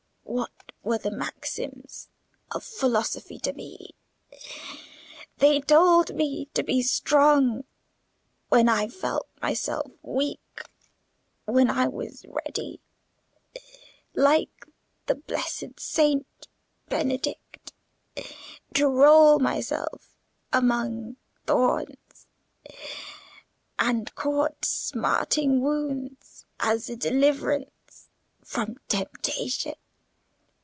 "What 0.23 0.49
were 0.81 0.97
the 0.97 1.11
maxims 1.11 2.07
of 2.51 2.63
philosophy 2.63 3.37
to 3.39 3.51
me? 3.53 3.91
They 5.39 5.59
told 5.59 6.15
me 6.15 6.45
to 6.53 6.63
be 6.63 6.81
strong, 6.83 7.65
when 8.47 8.69
I 8.69 8.87
felt 8.87 9.27
myself 9.41 9.91
weak; 10.01 10.69
when 11.45 11.69
I 11.69 11.87
was 11.89 12.25
ready, 12.29 12.79
like 14.15 14.65
the 15.07 15.15
blessed 15.15 15.77
Saint 15.79 16.47
Benedict, 16.87 17.73
to 18.73 18.87
roll 18.87 19.37
myself 19.37 20.15
among 20.53 21.17
thorns, 21.45 22.25
and 23.77 24.15
court 24.15 24.63
smarting 24.63 25.59
wounds 25.59 26.45
as 26.61 26.89
a 26.89 26.95
deliverance 26.95 28.07
from 28.41 28.77
temptation. 28.87 29.75